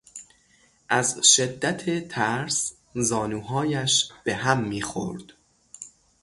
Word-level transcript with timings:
از 0.89 1.19
شدت 1.23 2.07
ترس 2.07 2.73
زانوهایش 2.95 4.11
به 4.23 4.35
هم 4.35 4.63
میخورد. 4.63 5.23